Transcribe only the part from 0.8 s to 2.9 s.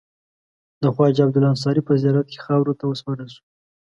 د خواجه عبدالله انصاري په زیارت کې خاورو ته